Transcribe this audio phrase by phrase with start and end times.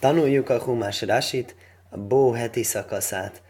[0.00, 1.54] Tanuljuk a Humás Rasit,
[1.90, 3.42] a Bó heti szakaszát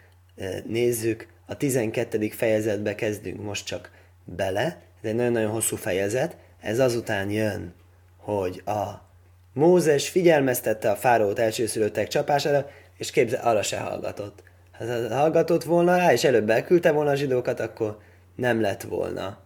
[0.66, 1.26] nézzük.
[1.46, 2.28] A 12.
[2.28, 3.90] fejezetbe kezdünk most csak
[4.24, 4.64] bele.
[5.02, 6.36] Ez egy nagyon-nagyon hosszú fejezet.
[6.60, 7.74] Ez azután jön,
[8.16, 9.06] hogy a
[9.52, 14.42] Mózes figyelmeztette a fáraót elsőszülöttek csapására, és képzel, arra se hallgatott.
[14.78, 17.98] Ha hallgatott volna rá, és előbb elküldte volna a zsidókat, akkor
[18.36, 19.38] nem lett volna.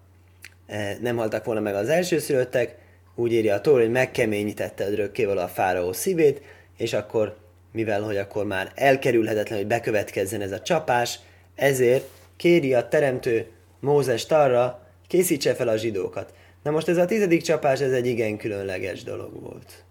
[1.00, 2.76] Nem haltak volna meg az elsőszülöttek,
[3.14, 6.40] úgy írja a Tóra, hogy megkeményítette örökkéval a fáraó szívét,
[6.82, 7.36] és akkor,
[7.72, 11.18] mivel hogy akkor már elkerülhetetlen, hogy bekövetkezzen ez a csapás,
[11.54, 13.46] ezért kéri a teremtő
[13.80, 16.34] Mózest arra, készítse fel a zsidókat.
[16.62, 19.84] Na most ez a tizedik csapás, ez egy igen különleges dolog volt.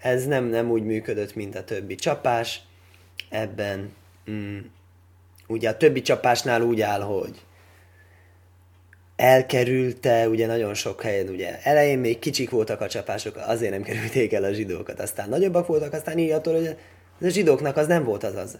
[0.00, 2.60] Ez nem, nem úgy működött, mint a többi csapás.
[3.28, 3.92] Ebben,
[4.30, 4.58] mm,
[5.46, 7.40] ugye a többi csapásnál úgy áll, hogy
[9.22, 14.32] elkerülte, ugye nagyon sok helyen, ugye elején még kicsik voltak a csapások, azért nem kerülték
[14.32, 16.76] el a zsidókat, aztán nagyobbak voltak, aztán így attól, hogy
[17.20, 18.58] a zsidóknak az nem volt az az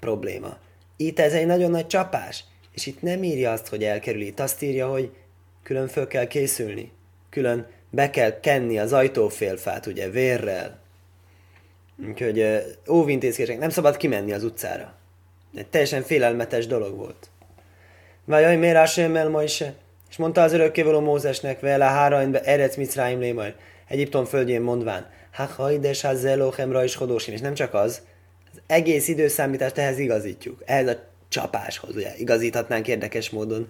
[0.00, 0.56] probléma.
[0.96, 4.62] Itt ez egy nagyon nagy csapás, és itt nem írja azt, hogy elkerül, itt azt
[4.62, 5.10] írja, hogy
[5.62, 6.92] külön föl kell készülni,
[7.30, 10.78] külön be kell kenni az ajtófélfát, ugye, vérrel.
[12.08, 14.94] Úgyhogy óvintézkedések, nem szabad kimenni az utcára.
[15.54, 17.30] Egy teljesen félelmetes dolog volt.
[18.24, 19.64] Vajaj, miért el ma is
[20.12, 23.54] és mondta az örökkévaló Mózesnek, vele hárainbe erec Mitzráim lémaj,
[23.88, 28.02] Egyiptom földjén mondván, ha hajdes ha zelóhemra is hodósin, és nem csak az,
[28.52, 33.68] az egész időszámítást ehhez igazítjuk, ehhez a csapáshoz, ugye igazíthatnánk érdekes módon,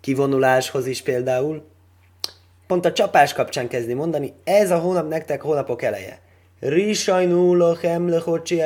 [0.00, 1.64] kivonuláshoz is például.
[2.66, 6.20] Pont a csapás kapcsán kezdni mondani, ez a hónap nektek hónapok eleje.
[6.60, 8.62] Risajnú lechocsi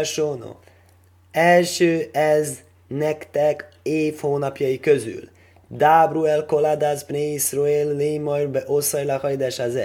[1.32, 5.32] Első ez nektek év hónapjai közül.
[5.76, 9.78] Dábru el koladász bné Israel lémajr be oszajlachajdes az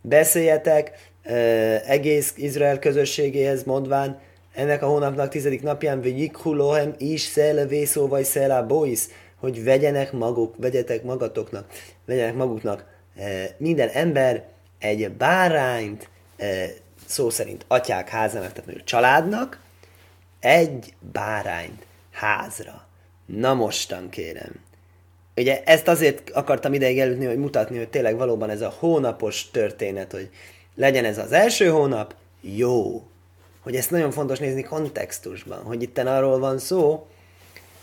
[0.00, 4.20] Beszéljetek uh, egész Izrael közösségéhez mondván,
[4.54, 9.00] ennek a hónapnak tizedik napján, vagy jikhulohem is szele vészó vagy szele bois,
[9.36, 11.66] hogy vegyenek maguk, vegyetek magatoknak,
[12.04, 12.84] vegyenek maguknak
[13.56, 14.44] minden ember
[14.78, 16.08] egy bárányt,
[17.06, 19.60] szó szerint atyák házának, tehát mondjuk családnak,
[20.40, 22.86] egy bárányt házra.
[23.26, 24.52] Na mostan kérem,
[25.36, 30.12] ugye ezt azért akartam ideig előtni, hogy mutatni, hogy tényleg valóban ez a hónapos történet,
[30.12, 30.30] hogy
[30.74, 33.06] legyen ez az első hónap, jó.
[33.60, 37.06] Hogy ezt nagyon fontos nézni kontextusban, hogy itt arról van szó,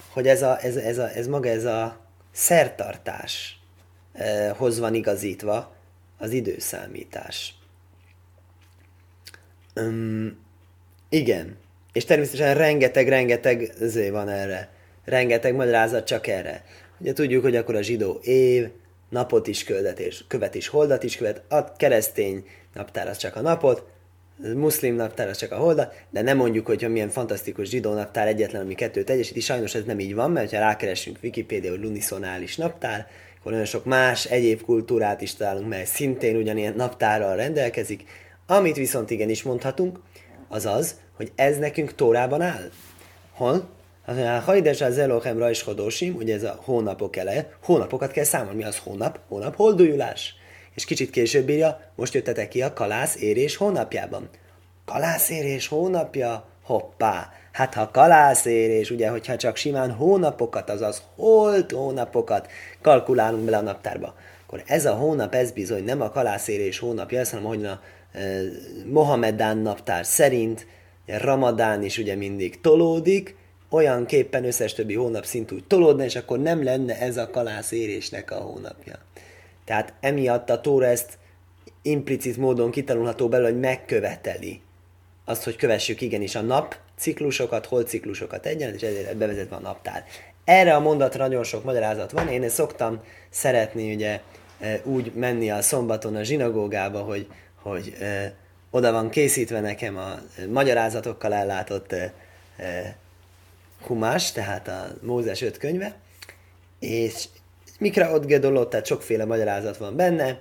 [0.10, 2.00] hogy ez, a, ez, ez, a, ez maga ez a
[2.32, 5.76] szertartáshoz eh, van igazítva
[6.18, 7.54] az időszámítás.
[9.76, 10.38] Um,
[11.10, 11.58] igen.
[11.94, 13.74] És természetesen rengeteg-rengeteg
[14.12, 14.70] van erre.
[15.06, 16.64] Rengeteg magyarázat csak erre.
[17.00, 18.68] Ugye tudjuk, hogy akkor a zsidó év
[19.10, 23.42] napot is követ, és követ is holdat is követ, a keresztény naptár az csak a
[23.42, 23.84] napot,
[24.44, 28.28] a muszlim naptár az csak a holdat, de nem mondjuk, hogy milyen fantasztikus zsidó naptár
[28.28, 29.40] egyetlen, ami kettőt egyesíti.
[29.40, 33.08] Sajnos ez nem így van, mert ha rákeresünk Wikipédia, hogy luniszonális naptár,
[33.40, 38.04] akkor nagyon sok más egyéb kultúrát is találunk, mely szintén ugyanilyen naptárral rendelkezik.
[38.48, 40.00] Amit viszont igenis mondhatunk,
[40.48, 42.70] az az, hogy ez nekünk Tórában áll.
[43.32, 43.70] Hol?
[44.10, 48.58] Azt mondja, hajdes az Elochem rajskodósim, ugye ez a hónapok eleje, hónapokat kell számolni.
[48.58, 49.20] Mi az hónap?
[49.28, 50.36] Hónap holdújulás.
[50.76, 54.30] És kicsit később írja, most jöttetek ki a kalász érés hónapjában.
[54.86, 56.46] Kalász érés hónapja?
[56.64, 57.32] Hoppá!
[57.52, 62.48] Hát ha kalász érés, ugye, hogyha csak simán hónapokat, azaz holt hónapokat
[62.82, 64.16] kalkulálunk bele a naptárba,
[64.46, 67.82] akkor ez a hónap, ez bizony nem a kalászérés hónapja, ez, hanem hogy a
[68.12, 68.42] e,
[68.86, 70.68] Mohamedán naptár szerint,
[71.06, 73.38] Ramadán is ugye mindig tolódik,
[73.70, 77.72] olyan képpen összes többi hónap szint úgy tolódna, és akkor nem lenne ez a kalász
[77.72, 78.96] érésnek a hónapja.
[79.66, 81.18] Tehát emiatt a Tóra ezt
[81.82, 84.62] implicit módon kitanulható belőle, hogy megköveteli
[85.26, 90.06] azt, hogy kövessük igenis a nap ciklusokat, holciklusokat egyaránt, és ezért bevezetve a naptár.
[90.44, 92.28] Erre a mondatra nagyon sok magyarázat van.
[92.28, 94.22] Én szoktam szeretni ugye
[94.60, 97.28] e, úgy menni a szombaton a zsinagógába, hogy,
[97.62, 98.32] hogy eh,
[98.72, 100.20] oda van készítve nekem a
[100.52, 102.12] magyarázatokkal ellátott eh,
[103.82, 105.96] Humás, tehát a Mózes öt könyve,
[106.80, 107.26] és
[107.80, 110.40] Mikra ott gedolott, tehát sokféle magyarázat van benne,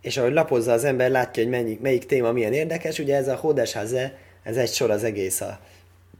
[0.00, 3.36] és ahogy lapozza az ember, látja, hogy melyik, melyik téma milyen érdekes, ugye ez a
[3.36, 5.60] Hódes Haze, ez egy sor az egész a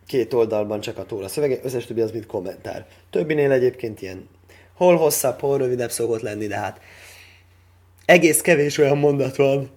[0.07, 2.87] két oldalban csak a tóra szövege, összes többi az mint kommentár.
[3.11, 4.29] Többinél egyébként ilyen
[4.75, 6.81] hol hosszabb, hol rövidebb szokott lenni, de hát
[8.05, 9.71] egész kevés olyan mondat van,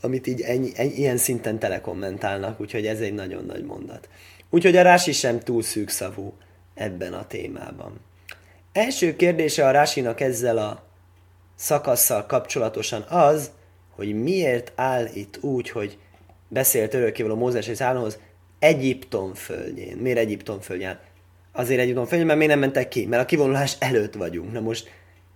[0.00, 4.08] amit így ennyi, ennyi, ilyen szinten telekommentálnak, úgyhogy ez egy nagyon nagy mondat.
[4.54, 6.32] Úgyhogy a Rási sem túl szűkszavú
[6.74, 8.00] ebben a témában.
[8.72, 10.84] Első kérdése a Rásinak ezzel a
[11.54, 13.50] szakasszal kapcsolatosan az,
[13.90, 15.98] hogy miért áll itt úgy, hogy
[16.48, 18.18] beszélt örökkévaló Mózes és Áronhoz,
[18.58, 19.96] Egyiptom földjén.
[19.96, 20.98] Miért Egyiptom földjén?
[21.52, 23.06] Azért Egyiptom földjén, mert miért nem mentek ki?
[23.06, 24.52] Mert a kivonulás előtt vagyunk.
[24.52, 24.90] Na most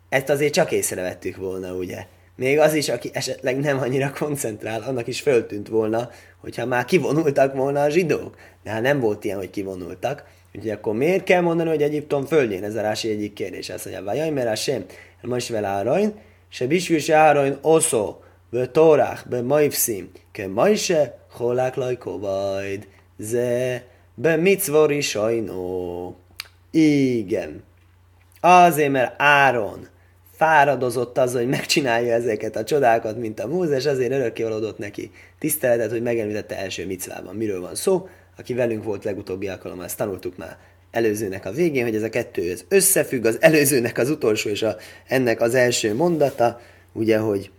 [0.09, 2.07] ezt azért csak észrevettük volna, ugye?
[2.39, 7.55] Még az is, aki esetleg nem annyira koncentrál, annak is föltűnt volna, hogyha már kivonultak
[7.55, 8.37] volna a zsidók.
[8.69, 10.25] De hát nem volt ilyen, hogy kivonultak.
[10.55, 12.65] Úgyhogy akkor miért kell mondani, hogy Egyiptom földjén?
[12.65, 13.69] Ez a Rási egyik kérdés.
[13.69, 14.85] Azt mondja, vajaj, mert sem,
[15.23, 16.15] most vele Árain,
[16.49, 18.17] se bisvil se Árain oszó,
[18.51, 22.89] be Torach, be Maivszim, ke Majse, holák lajkovajd,
[23.19, 23.85] ze,
[24.15, 26.17] be mitzvori sajnó.
[26.71, 27.63] Igen.
[28.41, 29.89] Azért, mert Áron
[30.33, 35.91] fáradozott az, hogy megcsinálja ezeket a csodákat, mint a Mózes, azért örökké adott neki tiszteletet,
[35.91, 37.35] hogy megemlítette első micvában.
[37.35, 38.09] Miről van szó?
[38.39, 40.59] Aki velünk volt legutóbbi alkalommal, ezt tanultuk már
[40.91, 44.77] előzőnek a végén, hogy ez a kettő ez összefügg, az előzőnek az utolsó és a,
[45.07, 46.61] ennek az első mondata,
[46.93, 47.51] ugye, hogy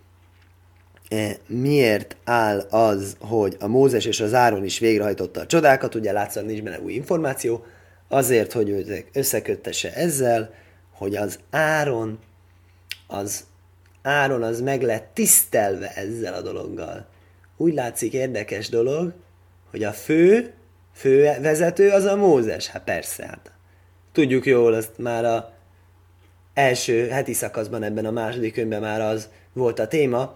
[1.08, 6.12] e, miért áll az, hogy a Mózes és az Áron is végrehajtotta a csodákat, ugye
[6.12, 7.64] látszott nincs benne új információ,
[8.08, 10.54] azért, hogy ők összeköttese ezzel,
[10.92, 12.18] hogy az Áron
[13.06, 13.44] az
[14.02, 17.06] Áron az meg lett tisztelve ezzel a dologgal.
[17.56, 19.12] Úgy látszik érdekes dolog,
[19.70, 20.52] hogy a fő,
[21.00, 22.66] fő vezető az a Mózes.
[22.66, 23.50] Hát persze, hát
[24.12, 25.52] tudjuk jól, azt már a
[26.54, 30.34] első heti szakaszban ebben a második könyvben már az volt a téma,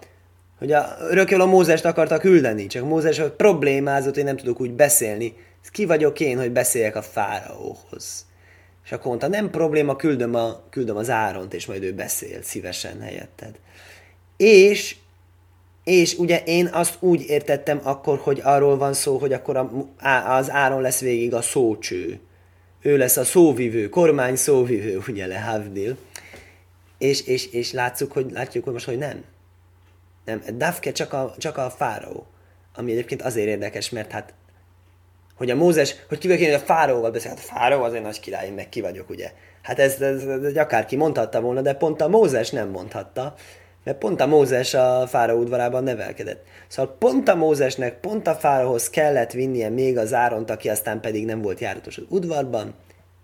[0.59, 5.37] hogy a, örökül a Mózest akarta küldeni, csak Mózes problémázott, hogy nem tudok úgy beszélni.
[5.71, 8.27] Ki vagyok én, hogy beszéljek a fáraóhoz?
[8.85, 13.01] És akkor mondta, nem probléma, küldöm, a, küldöm az Áront, és majd ő beszél szívesen
[13.01, 13.59] helyetted.
[14.37, 14.97] És,
[15.85, 19.71] és ugye én azt úgy értettem akkor, hogy arról van szó, hogy akkor a,
[20.29, 22.21] az Áron lesz végig a szócső.
[22.83, 25.97] Ő lesz a szóvivő, kormány szóvivő, ugye le Havdil.
[26.99, 29.25] És, és, és látszuk, hogy, látjuk, hogy most, hogy nem.
[30.25, 32.27] Nem, Dafke csak a, csak a fáraó.
[32.75, 34.35] Ami egyébként azért érdekes, mert hát
[35.37, 37.31] hogy a Mózes, hogy ki hogy a fáróval beszél.
[37.31, 39.33] Hát a fáró az egy nagy király, meg ki vagyok, ugye.
[39.63, 43.35] Hát ez, ez, ez akárki mondhatta volna, de pont a Mózes nem mondhatta,
[43.85, 46.45] mert pont a Mózes a fáró udvarában nevelkedett.
[46.69, 51.25] Szóval pont a Mózesnek, pont a fáróhoz kellett vinnie még az Áront, aki aztán pedig
[51.25, 52.75] nem volt járatos az udvarban.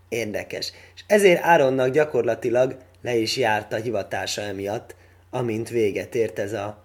[0.09, 0.71] Érdekes.
[0.95, 4.95] És ezért Áronnak gyakorlatilag le is járt a hivatása emiatt,
[5.29, 6.83] amint véget ért ez a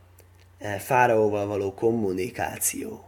[0.58, 3.04] e, fáraóval való kommunikáció.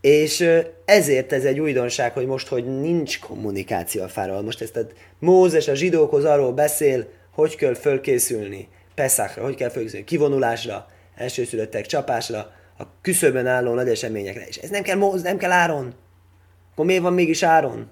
[0.00, 0.48] És
[0.84, 4.42] ezért ez egy újdonság, hogy most, hogy nincs kommunikáció a fáról.
[4.42, 4.86] Most ezt a
[5.18, 8.68] Mózes a zsidókhoz arról beszél, hogy kell fölkészülni
[9.00, 10.86] Peszakra, hogy kell fölkészülni kivonulásra,
[11.16, 12.38] elsőszülöttek csapásra,
[12.78, 14.46] a küszöbön álló nagy eseményekre.
[14.46, 15.94] És ez nem kell Móz, nem kell Áron.
[16.72, 17.90] Akkor miért van mégis Áron?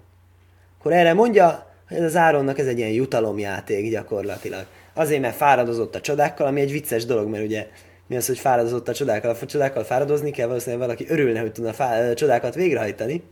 [0.79, 4.67] Akkor erre mondja, hogy ez az Áronnak ez egy ilyen jutalomjáték gyakorlatilag.
[4.95, 7.67] Azért, mert fáradozott a csodákkal, ami egy vicces dolog, mert ugye
[8.07, 11.73] mi az, hogy fáradozott a csodákkal, a csodákkal fáradozni kell, valószínűleg valaki örülne, hogy tudna
[11.73, 13.23] fá- csodákat végrehajtani.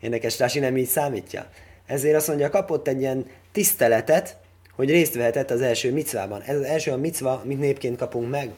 [0.00, 1.46] Érdekes, Rási nem így számítja.
[1.86, 4.36] Ezért azt mondja, kapott egy ilyen tiszteletet,
[4.74, 6.40] hogy részt vehetett az első micvában.
[6.40, 8.50] Ez az első a micva, amit népként kapunk meg.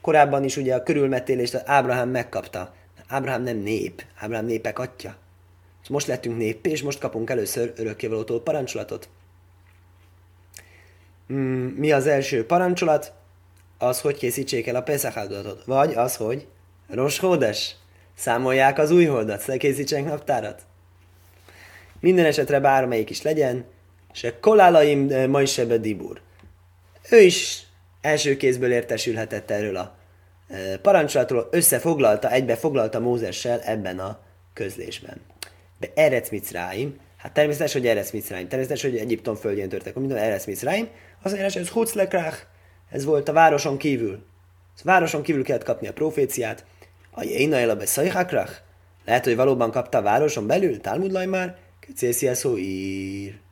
[0.00, 2.74] Korábban is ugye a körülmetélést Ábrahám megkapta.
[3.08, 5.16] Ábrahám nem nép, Ábrahám népek atya.
[5.88, 9.08] Most lettünk nép, és most kapunk először örökkévalótól parancsolatot.
[11.32, 13.12] Mm, mi az első parancsolat?
[13.78, 15.64] az, hogy készítsék el a Pesach.
[15.64, 16.46] Vagy az, hogy
[16.88, 17.76] Rosh Hódes,
[18.14, 20.62] számolják az új holdat, készítsenek naptárat.
[22.00, 23.64] Minden esetre bármelyik is legyen,
[24.18, 26.20] se kolálaim majsebe dibur.
[27.10, 27.66] Ő is
[28.00, 29.96] első kézből értesülhetett erről a
[30.48, 34.20] eh, parancsolatról, összefoglalta, egybe foglalta Mózessel ebben a
[34.54, 35.20] közlésben.
[35.80, 40.46] De Erec Mitzráim, hát természetes, hogy Erec Mitzráim, természetes, hogy Egyiptom földjén történik, minden Erec
[40.46, 40.88] Mitzráim,
[41.22, 42.38] az hogy ez Hutzlekrach,
[42.90, 44.26] ez volt a városon kívül.
[44.76, 46.64] A városon kívül kellett kapni a proféciát.
[47.10, 48.52] A Jéna be Szajhakrach?
[49.04, 50.80] Lehet, hogy valóban kapta a városon belül?
[50.80, 51.56] Talmud már?
[51.80, 53.46] Köcészi szó ír.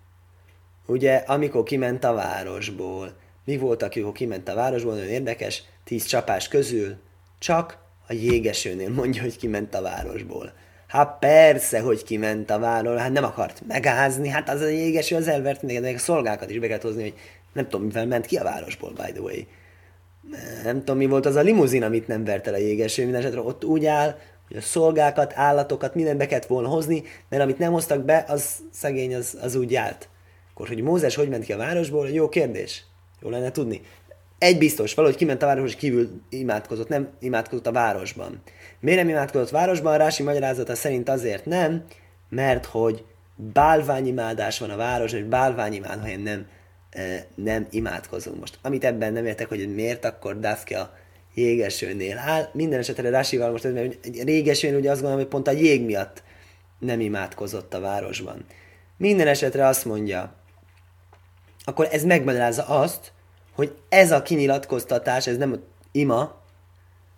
[0.86, 3.16] Ugye, amikor kiment a városból.
[3.44, 4.94] Mi volt, amikor kiment a városból?
[4.94, 5.62] Nagyon érdekes.
[5.84, 6.96] Tíz csapás közül
[7.38, 7.78] csak
[8.08, 10.52] a jégesőnél mondja, hogy kiment a városból.
[10.86, 15.28] Hát persze, hogy kiment a városból, hát nem akart megázni, hát az a jégeső az
[15.28, 17.14] elvert még a szolgákat is be kellett hozni, hogy
[17.52, 19.36] nem tudom, mivel ment ki a városból, by the way.
[20.62, 23.40] Nem tudom, mi volt az a limuzin, amit nem vert el a jégeső, minden esetre
[23.40, 27.72] ott úgy áll, hogy a szolgákat, állatokat, minden be kellett volna hozni, mert amit nem
[27.72, 30.08] hoztak be, az szegény, az, az úgy állt.
[30.56, 32.84] Akkor, hogy Mózes hogy ment ki a városból, jó kérdés.
[33.22, 33.80] Jó lenne tudni.
[34.38, 38.42] Egy biztos, valahogy kiment a városból, és kívül imádkozott, nem imádkozott a városban.
[38.80, 39.98] Miért nem imádkozott városban?
[39.98, 41.84] Rási magyarázata szerint azért nem,
[42.28, 46.46] mert hogy bálványimádás van a város, és bálványimád, nem
[47.34, 48.38] nem imádkozunk.
[48.38, 50.96] Most, amit ebben nem értek, hogy miért akkor Dafke a
[51.34, 52.48] jégesőnél áll.
[52.52, 56.22] Minden esetre Rásival most, mert régesőn ugye azt gondolom, hogy pont a jég miatt
[56.78, 58.44] nem imádkozott a városban.
[58.96, 60.35] Minden esetre azt mondja,
[61.68, 63.12] akkor ez megmagyarázza azt,
[63.54, 66.42] hogy ez a kinyilatkoztatás, ez nem ima,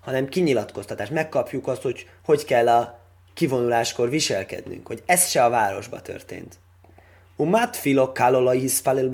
[0.01, 1.09] hanem kinyilatkoztatás.
[1.09, 3.01] Megkapjuk azt, hogy hogy kell a
[3.35, 6.59] kivonuláskor viselkednünk, hogy ez se a városba történt.
[7.37, 9.11] Umat filok kálolai hiszfalel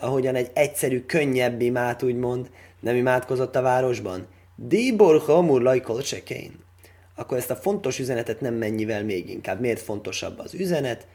[0.00, 2.50] ahogyan egy egyszerű, könnyebb imát úgymond
[2.80, 4.26] nem imádkozott a városban.
[4.56, 6.64] Dibor hamur lajkol sekén.
[7.14, 9.60] Akkor ezt a fontos üzenetet nem mennyivel még inkább.
[9.60, 11.06] Miért fontosabb az üzenet?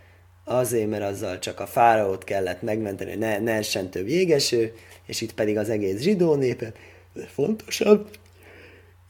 [0.44, 4.74] Azért, mert azzal csak a fáraót kellett megmenteni, ne, ne essen több jégeső,
[5.06, 6.78] és itt pedig az egész zsidó népet.
[7.14, 8.10] De fontosabb.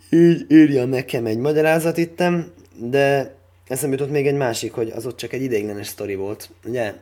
[0.09, 3.35] Így írja nekem egy magyarázat ittem, de
[3.67, 6.49] eszembe jutott még egy másik, hogy az ott csak egy ideiglenes sztori volt.
[6.65, 6.93] Ugye?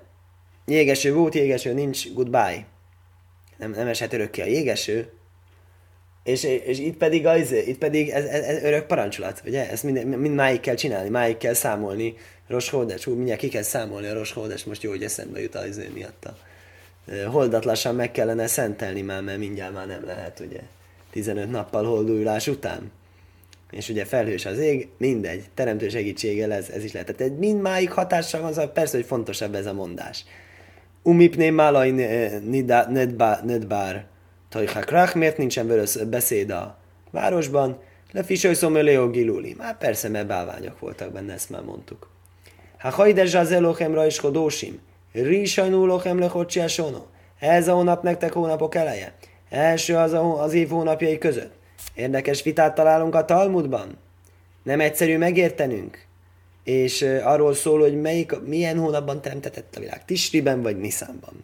[0.65, 2.65] Jégeső volt, jégeső nincs, goodbye.
[3.57, 5.11] Nem, nem eshet örökké a jégeső,
[6.23, 9.69] és, és itt pedig, az, itt pedig ez, ez, ez örök parancsolat, ugye?
[9.69, 12.15] Ezt mind, mind máig kell csinálni, máig kell számolni
[12.49, 16.25] Roshódes, hú, mindjárt ki kell számolni a Roshódes, most jó, hogy eszembe jut az miatt
[16.25, 16.37] a
[17.29, 20.59] holdat lassan meg kellene szentelni már, mert mindjárt már nem lehet, ugye?
[21.11, 22.91] 15 nappal holdulás után.
[23.71, 27.15] És ugye felhős az ég, mindegy, teremtő segítséggel ez, ez is lehet.
[27.15, 30.25] Tehát mind máig hatással van, szóval persze, hogy fontosabb ez a mondás.
[31.03, 31.89] Umipné málaj
[33.43, 34.05] nedbár
[34.49, 36.77] Tajhakrach, miért nincsen vörös beszéd a
[37.11, 37.81] városban?
[38.11, 39.55] Lefisoj szomöleo giluli.
[39.57, 42.09] Már persze, mert bálványok voltak benne, ezt már mondtuk.
[42.79, 44.79] Ha hajde zsazelochem is hodósim,
[45.11, 47.05] rizsajnú lochem lehocsiásono.
[47.39, 49.13] Ez a hónap nektek hónapok eleje.
[49.49, 51.53] Első az, a, az év hónapjai között.
[51.93, 53.97] Érdekes vitát találunk a Talmudban.
[54.63, 56.05] Nem egyszerű megértenünk.
[56.63, 60.05] És arról szól, hogy melyik, milyen hónapban teremtetett a világ.
[60.05, 61.43] Tisriben vagy Niszánban.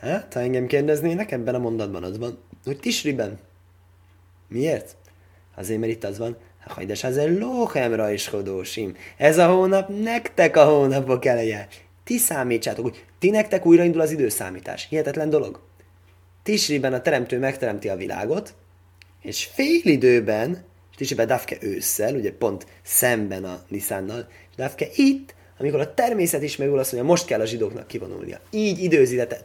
[0.00, 3.38] Hát, ha engem kérdeznének, ebben a mondatban az van, hogy Tisriben.
[4.48, 4.96] Miért?
[5.54, 6.36] Azért, mert itt az van,
[6.68, 8.96] hajdes az lóhemra is hodósim.
[9.16, 11.68] Ez a hónap nektek a hónapok eleje.
[12.04, 14.86] Ti számítsátok, hogy ti nektek újraindul az időszámítás.
[14.88, 15.60] Hihetetlen dolog.
[16.42, 18.54] Tisriben a teremtő megteremti a világot,
[19.22, 20.50] és fél időben,
[20.90, 26.42] és Tisriben Dafke ősszel, ugye pont szemben a Niszánnal, és Dafke itt, amikor a természet
[26.42, 28.40] is megúl azt mondja, most kell a zsidóknak kivonulnia.
[28.50, 29.44] Így időzített,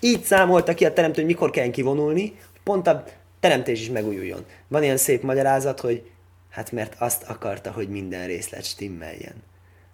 [0.00, 3.04] így számolta ki a teremtő, hogy mikor kell kivonulni, pont a
[3.40, 4.44] teremtés is megújuljon.
[4.68, 6.10] Van ilyen szép magyarázat, hogy
[6.52, 9.34] hát mert azt akarta, hogy minden részlet stimmeljen.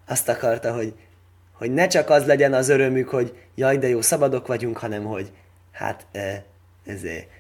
[0.06, 0.94] Azt akarta, hogy,
[1.52, 5.30] hogy ne csak az legyen az örömük, hogy jaj, de jó, szabadok vagyunk, hanem hogy
[5.72, 6.44] hát e.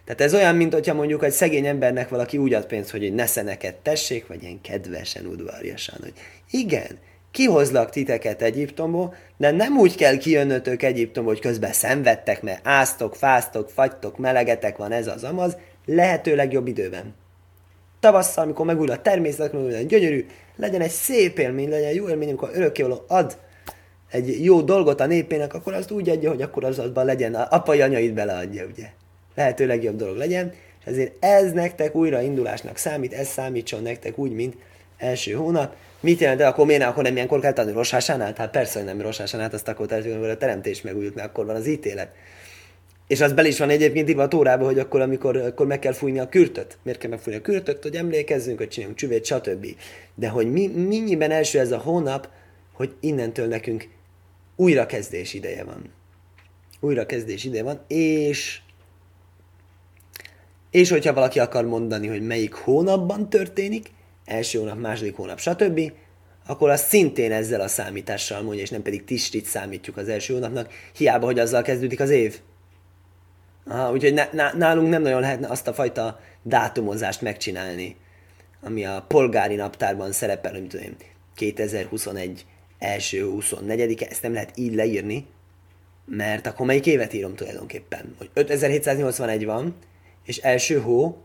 [0.04, 3.24] Tehát ez olyan, mint hogyha mondjuk egy szegény embernek valaki úgy ad pénzt, hogy ne
[3.42, 6.12] neked tessék, vagy ilyen kedvesen, udvarjasan, hogy
[6.50, 6.98] igen,
[7.30, 13.70] kihozlak titeket Egyiptomból, de nem úgy kell kijönnötök Egyiptomból, hogy közben szenvedtek, mert áztok, fáztok,
[13.70, 15.56] fagytok, melegetek van ez az amaz,
[15.86, 17.14] lehetőleg jobb időben.
[18.00, 20.26] Tavasszal, amikor megújul a természet, megújul a gyönyörű,
[20.56, 23.38] legyen egy szép élmény, legyen egy jó élmény, amikor örökkévaló ad
[24.10, 27.46] egy jó dolgot a népének, akkor azt úgy adja, hogy akkor az azban legyen, a
[27.50, 28.86] apai anyait beleadja, ugye.
[29.34, 34.56] Lehető jobb dolog legyen, és ezért ez nektek újraindulásnak számít, ez számítson nektek úgy, mint
[34.98, 38.34] első hónap, Mit jelent, de akkor miért akkor nem ilyenkor kell tanulni Rosásánál?
[38.36, 41.56] Hát persze, hogy nem Rosásánál, azt akkor tehát, hogy a teremtés megújult, mert akkor van
[41.56, 42.08] az ítélet.
[43.08, 45.92] És az bel is van egyébként írva a tórába, hogy akkor, amikor akkor meg kell
[45.92, 46.78] fújni a kürtöt.
[46.82, 47.82] Miért kell megfújni a kürtöt?
[47.82, 49.66] Hogy emlékezzünk, hogy csináljunk csüvét, stb.
[50.14, 52.28] De hogy mi, mennyiben első ez a hónap,
[52.72, 53.88] hogy innentől nekünk
[54.56, 55.92] újrakezdés ideje van.
[56.80, 58.60] Újrakezdés ideje van, és
[60.70, 63.90] és hogyha valaki akar mondani, hogy melyik hónapban történik,
[64.24, 65.92] első hónap, második hónap, stb.,
[66.46, 70.72] akkor azt szintén ezzel a számítással mondja, és nem pedig tistit számítjuk az első hónapnak,
[70.96, 72.40] hiába, hogy azzal kezdődik az év.
[73.68, 74.20] Aha, úgyhogy
[74.54, 77.96] nálunk nem nagyon lehetne azt a fajta dátumozást megcsinálni,
[78.60, 80.96] ami a polgári naptárban szerepel, hogy tudom
[81.34, 82.46] 2021
[82.78, 85.26] első 24 -e, ezt nem lehet így leírni,
[86.04, 88.14] mert akkor melyik évet írom tulajdonképpen?
[88.18, 89.74] Hogy 5781 van,
[90.24, 91.22] és első hó,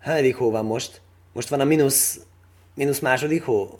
[0.00, 1.00] hányadik hó van most?
[1.32, 2.20] Most van a mínusz,
[2.74, 3.78] mínusz második hó,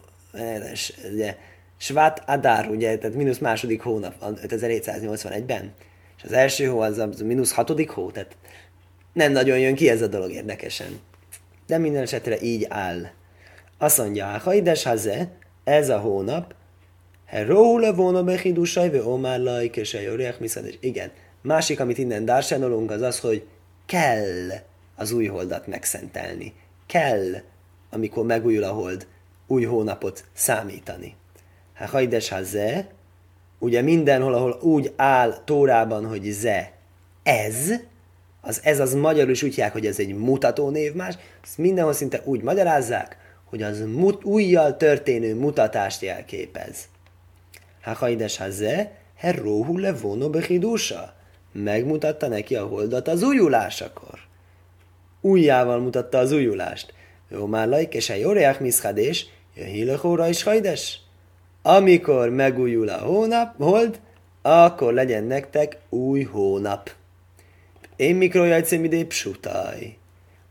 [1.13, 1.37] ugye,
[1.77, 5.73] Svát Adár, ugye, tehát mínusz második hónap van 5781-ben,
[6.19, 8.37] és az első hó az a mínusz hatodik hó, tehát
[9.13, 11.01] nem nagyon jön ki ez a dolog érdekesen.
[11.67, 13.07] De minden esetre így áll.
[13.79, 15.29] Azt mondja, ha ides haze,
[15.65, 16.55] ez a hónap,
[17.47, 21.11] róla volna behidusaj, ve omár lajk, és a és igen.
[21.43, 23.47] Másik, amit innen dársenolunk, az az, hogy
[23.87, 24.49] kell
[24.97, 26.55] az új holdat megszentelni
[26.89, 27.43] kell,
[27.91, 29.07] amikor megújul a hold,
[29.47, 31.17] új hónapot számítani.
[31.75, 32.89] Ha hajdes ha ze,
[33.59, 36.73] ugye mindenhol, ahol úgy áll Tórában, hogy ze,
[37.23, 37.73] ez,
[38.41, 42.23] az ez az magyarul is úgy hívják, hogy ez egy mutató névmás, ezt mindenhol szinte
[42.25, 46.89] úgy magyarázzák, hogy az mut, újjal történő mutatást jelképez.
[47.83, 51.15] Hachaides haze, herróhu levono bechidusa.
[51.53, 54.19] Megmutatta neki a holdat az újulásakor.
[55.21, 56.95] Újjával mutatta az újulást.
[57.31, 61.01] Jó már lajk, és egy óreák miszkadés, jöhilechóra is hajdes.
[61.71, 64.01] Amikor megújul a hónap, hold,
[64.43, 66.91] akkor legyen nektek új hónap.
[67.97, 69.97] Én mikrojajcém idé psutaj.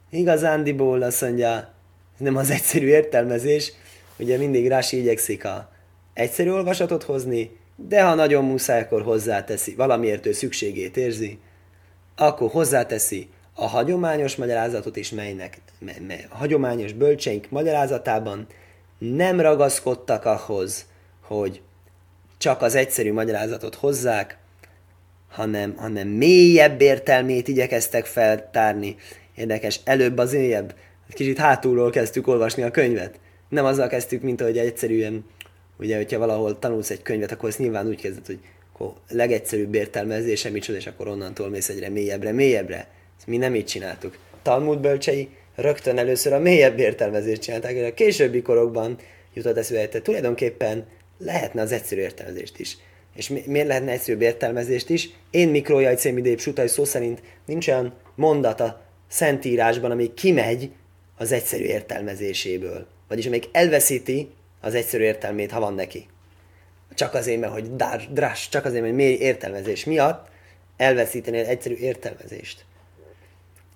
[0.09, 1.73] Igazándiból azt mondja,
[2.17, 3.73] nem az egyszerű értelmezés,
[4.19, 5.69] ugye mindig Rási igyekszik a
[6.13, 11.39] egyszerű olvasatot hozni, de ha nagyon muszáj, akkor hozzáteszi, valamiért ő szükségét érzi,
[12.15, 18.47] akkor hozzáteszi a hagyományos magyarázatot is, melynek me, me, hagyományos bölcseink magyarázatában
[18.97, 20.85] nem ragaszkodtak ahhoz,
[21.27, 21.61] hogy
[22.37, 24.37] csak az egyszerű magyarázatot hozzák,
[25.29, 28.95] hanem, hanem mélyebb értelmét igyekeztek feltárni.
[29.35, 30.75] Érdekes, előbb az mélyebb,
[31.13, 33.19] kicsit hátulról kezdtük olvasni a könyvet.
[33.49, 35.25] Nem azzal kezdtük, mint ahogy egyszerűen,
[35.79, 38.39] ugye, hogyha valahol tanulsz egy könyvet, akkor ezt nyilván úgy kezded, hogy
[38.73, 42.87] akkor legegyszerűbb értelmezése micsoda, és akkor onnantól mész egyre mélyebbre, mélyebbre.
[43.17, 44.17] Ezt mi nem így csináltuk.
[44.41, 48.97] Talmud bölcsei rögtön először a mélyebb értelmezést csinálták, a későbbi korokban
[49.33, 50.85] jutott eszébe, tulajdonképpen
[51.17, 52.77] lehetne az egyszerű értelmezést is.
[53.15, 55.09] És mi, miért lehetne egyszerűbb értelmezést is?
[55.29, 60.71] Én mikrójaj cémidép sutai szó szerint nincs olyan mondat a Szentírásban, ami kimegy
[61.17, 62.87] az egyszerű értelmezéséből.
[63.07, 64.29] Vagyis amelyik elveszíti
[64.61, 66.07] az egyszerű értelmét, ha van neki.
[66.93, 70.27] Csak azért, mert hogy dár, drás, csak azért, mert mély értelmezés miatt
[70.77, 72.65] elveszíteni az egyszerű értelmezést.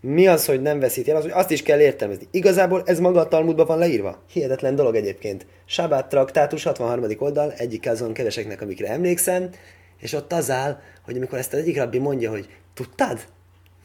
[0.02, 1.16] Mi az, hogy nem veszíti el?
[1.16, 2.28] Az, hogy azt is kell értelmezni.
[2.32, 4.24] Igazából ez maga a Talmudban van leírva.
[4.32, 5.46] Hihetetlen dolog egyébként.
[5.66, 7.06] Sábát traktátus 63.
[7.18, 9.50] oldal, egyik azon keveseknek, amikre emlékszem,
[10.00, 13.20] és ott az áll, hogy amikor ezt az egyik rabbi mondja, hogy tudtad?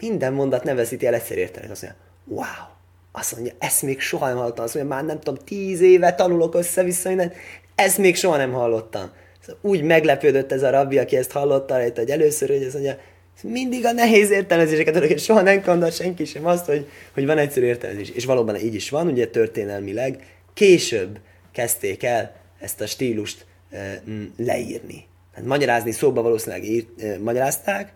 [0.01, 1.71] Minden mondat nem veszíti el egyszerű értelmet.
[1.71, 2.67] Azt mondja, wow,
[3.13, 4.65] azt mondja, ezt még soha nem hallottam.
[4.65, 7.35] Azt mondja, már nem tudom, tíz éve tanulok össze-vissza mindent,
[7.75, 9.11] ezt még soha nem hallottam.
[9.41, 12.97] Szóval úgy meglepődött ez a rabbi, aki ezt hallotta rajta, hogy először, hogy azt mondja,
[13.43, 17.39] mindig a nehéz értelmezéseket adok, és soha nem gondol senki sem azt, hogy, hogy van
[17.39, 18.11] egyszerű értelmezés.
[18.11, 21.19] És valóban így is van, ugye történelmileg később
[21.53, 24.03] kezdték el ezt a stílust e,
[24.37, 25.07] leírni.
[25.35, 27.93] Hát magyarázni szóba valószínűleg írt, e, magyarázták,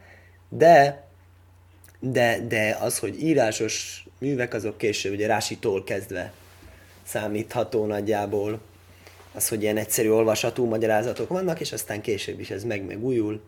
[0.48, 1.04] de,
[2.00, 6.32] de, de az, hogy írásos művek, azok később, ugye Rásitól kezdve
[7.06, 8.60] számítható nagyjából,
[9.32, 13.42] az, hogy ilyen egyszerű olvasatú magyarázatok vannak, és aztán később is ez meg megújul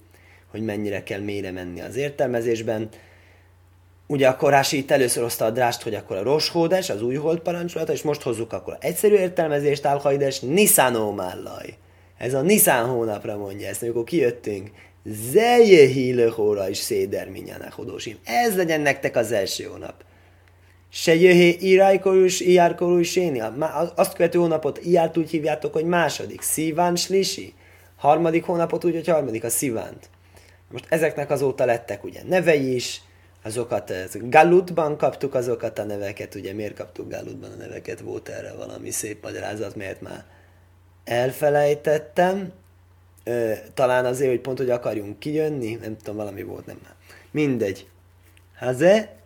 [0.53, 2.89] hogy mennyire kell mélyre menni az értelmezésben.
[4.07, 7.39] Ugye a Rási itt először hozta a drást, hogy akkor a roshódes, az új hold
[7.39, 11.77] parancsolata, és most hozzuk akkor egyszerű értelmezést, álhajdes, Nisanómállaj.
[12.19, 14.71] Ez a Niszán hónapra mondja ezt, amikor kijöttünk.
[15.05, 18.19] Zeje hílehóra is széder minyanak hodósim.
[18.25, 20.05] Ez legyen nektek az első hónap.
[20.89, 23.43] Se jöhé irájkorús, ijárkorús éni.
[23.95, 26.43] Azt követő hónapot ijárt úgy hívjátok, hogy második.
[26.43, 27.55] Szíván slisi.
[27.97, 30.09] Harmadik hónapot úgy, hogy harmadik, a szívánt.
[30.73, 33.03] Most ezeknek azóta lettek ugye nevei is,
[33.43, 38.91] azokat Galutban kaptuk azokat a neveket, ugye miért kaptuk Galutban a neveket, volt erre valami
[38.91, 40.25] szép magyarázat, miért már
[41.05, 42.53] elfelejtettem,
[43.25, 46.95] Ö, talán azért, hogy pont, hogy akarjunk kijönni, nem tudom, valami volt, nem már.
[47.31, 47.87] Mindegy.
[48.59, 49.17] Haze,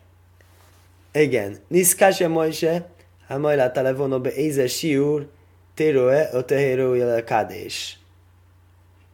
[1.13, 2.89] igen, niszkáse majse,
[3.27, 5.29] ha majd telefono be éze siúr,
[5.75, 7.99] téroe, o tehérója kádés.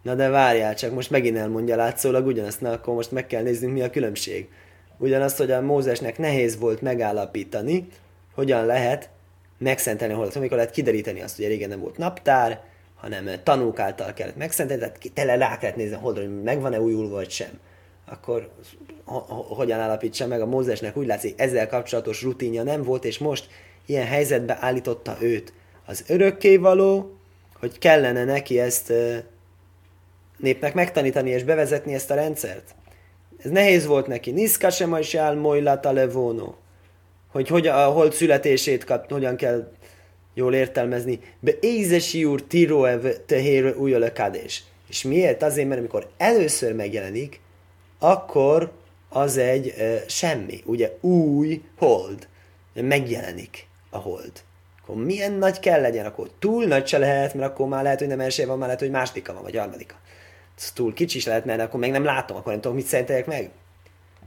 [0.03, 3.73] Na de várjál, csak most megint elmondja látszólag ugyanazt, na akkor most meg kell néznünk,
[3.73, 4.49] mi a különbség.
[4.99, 7.89] Ugyanazt, hogy a Mózesnek nehéz volt megállapítani,
[8.35, 9.09] hogyan lehet
[9.59, 12.61] megszentelni a holdat, amikor lehet kideríteni azt, hogy régen nem volt naptár,
[12.97, 17.15] hanem tanúk által kellett megszentelni, tehát tele rá kellett nézni a holdra, hogy megvan-e újulva
[17.15, 17.59] vagy sem.
[18.07, 18.51] Akkor
[19.49, 23.49] hogyan állapítsa meg a Mózesnek úgy látszik, ezzel kapcsolatos rutinja nem volt, és most
[23.87, 25.53] ilyen helyzetbe állította őt
[25.87, 27.17] az örökkévaló,
[27.61, 28.93] hogy kellene neki ezt
[30.39, 32.75] népnek megtanítani és bevezetni ezt a rendszert.
[33.45, 34.31] Ez nehéz volt neki.
[34.31, 36.55] Niszka sem is áll mojlata levóno.
[37.29, 39.73] Hogy, hogy a hold születését kap, hogyan kell
[40.35, 41.21] jól értelmezni.
[41.41, 42.45] Be ézesi úr
[42.87, 44.65] ev tehér újölökádés.
[44.89, 45.43] És miért?
[45.43, 47.41] Azért, mert amikor először megjelenik,
[47.99, 48.73] akkor
[49.09, 50.63] az egy e, semmi.
[50.65, 52.29] Ugye új hold.
[52.75, 54.33] Megjelenik a hold.
[54.83, 56.07] Akkor milyen nagy kell legyen?
[56.07, 58.81] Akkor túl nagy se lehet, mert akkor már lehet, hogy nem első van, már lehet,
[58.81, 59.95] hogy másodika van, vagy harmadika
[60.71, 63.51] túl kicsi is lehet, mert akkor még nem látom, akkor nem tudom, mit szerinteljek meg.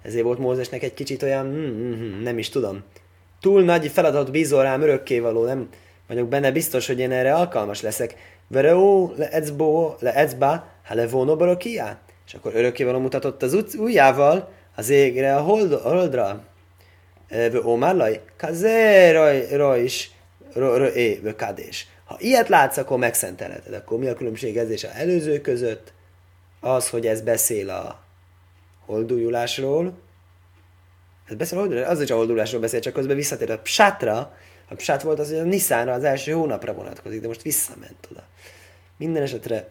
[0.01, 2.83] Ezért volt Mózesnek egy kicsit olyan, mm, mm, mm, nem is tudom.
[3.41, 5.69] Túl nagy feladat bízol rám örökkévaló, nem
[6.07, 8.15] vagyok benne biztos, hogy én erre alkalmas leszek.
[8.47, 11.99] Vereo le ecbo le ecba, ha le vono barokia.
[12.27, 16.43] És akkor örökkévaló mutatott az ujjával az égre, a, hold, a holdra.
[17.27, 19.85] Vő ómárlaj, kazé raj
[20.93, 21.87] é, vő kadés.
[22.05, 23.73] Ha ilyet látsz, akkor megszentelheted.
[23.73, 25.93] Akkor mi a különbség ez és a előző között?
[26.65, 27.99] Az, hogy ez beszél a
[28.85, 29.93] holdújulásról,
[31.25, 34.33] ez beszél a az is a holdújulásról beszél, csak közben visszatér a psátra,
[34.69, 38.23] a psát volt az, hogy a Niszánra az első hónapra vonatkozik, de most visszament oda.
[38.97, 39.67] Minden esetre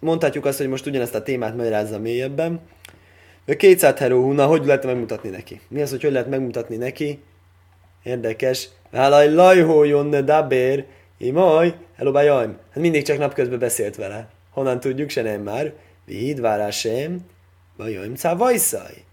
[0.00, 2.60] mondhatjuk azt, hogy most ugyanezt a témát magyarázza mélyebben.
[3.46, 5.60] A 200 heróhuna, hogy lehet megmutatni neki?
[5.68, 7.22] Mi az, hogy hogy lehet megmutatni neki?
[8.02, 8.68] Érdekes.
[8.90, 10.84] Válaj lajhó jonne dabér,
[11.18, 12.12] imaj, hello.
[12.12, 14.28] Hát mindig csak napközben beszélt vele.
[14.50, 15.72] Honnan tudjuk, se nem már.
[16.06, 17.20] Vihid várásém,
[17.76, 19.04] bajajm cávajszaj.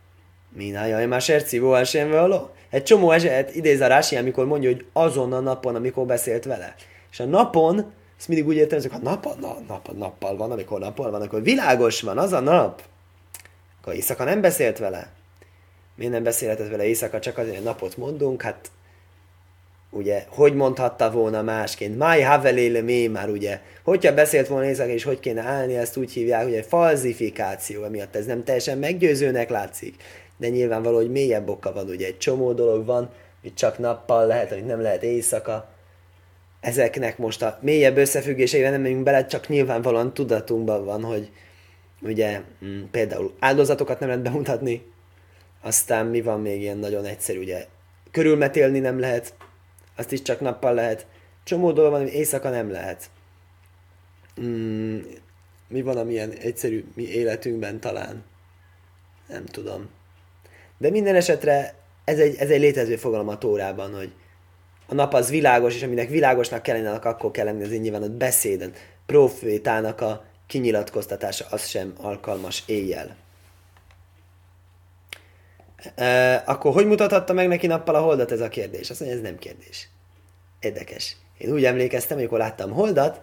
[0.49, 2.49] Minájaj más ercivó sem való.
[2.69, 6.75] Egy csomó eset idéz a Rási, amikor mondja, hogy azon a napon, amikor beszélt vele.
[7.11, 10.79] És a napon, ezt mindig úgy értem, hogy a nap, na, nap, nappal van, amikor
[10.79, 12.81] nappal van, akkor világos van, az a nap.
[13.81, 15.11] Akkor éjszaka nem beszélt vele.
[15.95, 18.71] Miért nem beszélhetett vele éjszaka, csak azért, napot mondunk, hát
[19.93, 21.97] ugye, hogy mondhatta volna másként?
[21.97, 26.11] Máj haveléle mé már ugye, hogyha beszélt volna éjszaka, és hogy kéne állni, ezt úgy
[26.11, 29.95] hívják, hogy egy falzifikáció, emiatt ez nem teljesen meggyőzőnek látszik
[30.37, 33.09] de nyilvánvaló, hogy mélyebb oka van, ugye egy csomó dolog van,
[33.41, 35.69] hogy csak nappal lehet, hogy nem lehet éjszaka.
[36.59, 41.31] Ezeknek most a mélyebb összefüggéseivel nem megyünk bele, csak nyilvánvalóan tudatunkban van, hogy
[42.01, 44.91] ugye mm, például áldozatokat nem lehet bemutatni,
[45.61, 47.65] aztán mi van még ilyen nagyon egyszerű, ugye
[48.11, 49.33] körülmetélni nem lehet,
[49.95, 51.05] azt is csak nappal lehet.
[51.43, 53.09] Csomó dolog van, hogy éjszaka nem lehet.
[54.41, 54.99] Mm,
[55.67, 58.23] mi van, amilyen egyszerű mi életünkben talán?
[59.27, 59.89] Nem tudom.
[60.77, 64.11] De minden esetre ez egy, ez egy létező fogalom a Tórában, hogy
[64.87, 68.73] a nap az világos, és aminek világosnak kellene, akkor kell lenni az nyilván a beszéden,
[69.05, 73.15] profétának a kinyilatkoztatása, az sem alkalmas éjjel.
[75.95, 78.89] E, akkor hogy mutathatta meg neki nappal a holdat ez a kérdés?
[78.89, 79.89] Azt mondja, ez nem kérdés.
[80.59, 81.15] Érdekes.
[81.37, 83.21] Én úgy emlékeztem, amikor láttam holdat,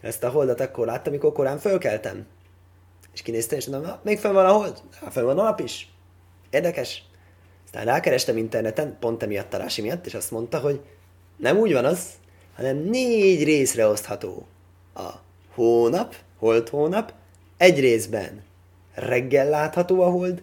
[0.00, 2.26] ezt a holdat akkor láttam, amikor korán fölkeltem.
[3.12, 4.82] És kinéztem, és mondom, még fenn van a hold?
[5.00, 5.92] Hát fenn van a nap is.
[6.50, 7.02] Érdekes.
[7.64, 10.80] Aztán rákerestem interneten, pont emiatt a Rási miatt, és azt mondta, hogy
[11.36, 12.08] nem úgy van az,
[12.54, 14.46] hanem négy részre osztható
[14.94, 15.10] a
[15.54, 17.12] hónap, hold hónap,
[17.56, 18.42] egy részben
[18.94, 20.42] reggel látható a hold,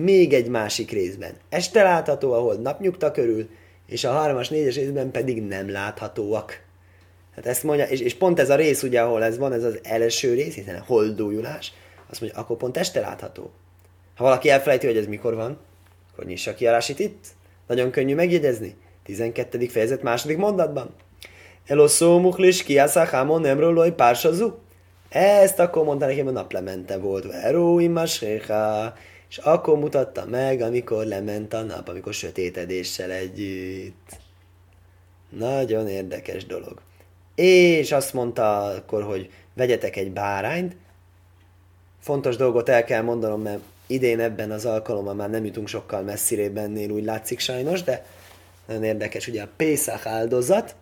[0.00, 3.48] még egy másik részben este látható a hold napnyugta körül,
[3.86, 6.62] és a hármas, négyes részben pedig nem láthatóak.
[7.34, 9.78] Hát ezt mondja, és, és pont ez a rész, ugye, ahol ez van, ez az
[9.82, 11.72] első rész, hiszen a holdújulás,
[12.10, 13.50] azt mondja, akkor pont este látható.
[14.16, 15.58] Ha valaki elfelejti, hogy ez mikor van,
[16.12, 17.24] akkor nyissa ki a rásit itt.
[17.66, 18.74] Nagyon könnyű megjegyezni.
[19.04, 19.66] 12.
[19.66, 20.94] fejezet második mondatban.
[21.66, 24.58] Eloszó muhlis kiászák hámon nem rólói pársazú.
[25.08, 27.24] Ezt akkor mondta nekem, a naplemente volt.
[27.24, 28.94] Veró imasréha.
[29.28, 34.16] És akkor mutatta meg, amikor lement a nap, amikor sötétedéssel együtt.
[35.28, 36.80] Nagyon érdekes dolog.
[37.34, 40.76] És azt mondta akkor, hogy vegyetek egy bárányt.
[42.00, 46.56] Fontos dolgot el kell mondanom, mert idén ebben az alkalommal már nem jutunk sokkal messzirébb
[46.56, 48.06] ennél, úgy látszik sajnos, de
[48.66, 50.74] nagyon érdekes, ugye a Pészak áldozat,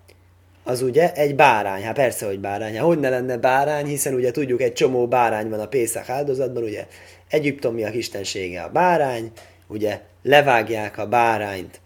[0.65, 1.83] az ugye egy bárány.
[1.83, 2.77] Hát persze, hogy bárány.
[2.77, 6.63] Hát hogy ne lenne bárány, hiszen ugye tudjuk, egy csomó bárány van a Pészak áldozatban,
[6.63, 6.87] ugye
[7.29, 9.31] egyiptomiak istensége a bárány,
[9.67, 11.81] ugye levágják a bárányt,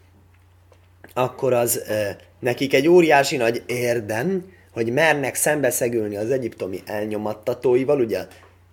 [1.15, 8.27] akkor az e, nekik egy óriási nagy érden, hogy mernek szembeszegülni az egyiptomi elnyomattatóival, ugye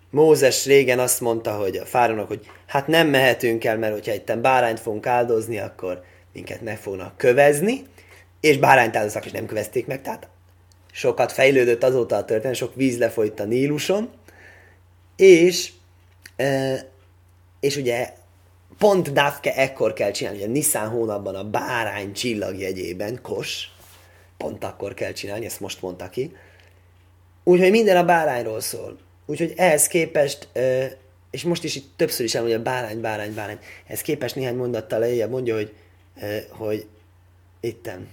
[0.10, 4.38] Mózes régen azt mondta, hogy a fáranak, hogy hát nem mehetünk el, mert hogyha itt
[4.38, 6.04] bárányt fogunk áldozni, akkor
[6.34, 7.84] minket meg fognak kövezni,
[8.40, 10.28] és bárányt áldoztak, és nem kövezték meg, tehát
[10.92, 14.10] sokat fejlődött azóta a történet, sok víz lefolyt a Níluson,
[15.16, 15.72] és,
[17.60, 18.13] és ugye
[18.78, 23.71] pont Dafke ekkor kell csinálni, ugye Nisztán hónapban a bárány csillagjegyében, kos,
[24.38, 26.36] pont akkor kell csinálni, ezt most mondta ki,
[27.43, 28.97] úgyhogy minden a bárányról szól.
[29.26, 30.47] Úgyhogy ehhez képest,
[31.32, 35.30] és most is itt többször is elmondja, bárány, bárány, bárány, ehhez képest néhány mondattal lejjebb
[35.30, 35.73] mondja, hogy,
[36.50, 36.88] hogy
[37.60, 38.08] itten,